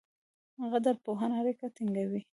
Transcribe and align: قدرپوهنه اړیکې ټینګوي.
قدرپوهنه 0.73 1.35
اړیکې 1.41 1.67
ټینګوي. 1.75 2.21